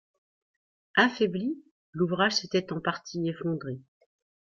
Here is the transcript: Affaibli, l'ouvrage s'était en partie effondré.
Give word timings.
Affaibli, 0.95 1.63
l'ouvrage 1.93 2.33
s'était 2.37 2.73
en 2.73 2.79
partie 2.81 3.29
effondré. 3.29 3.77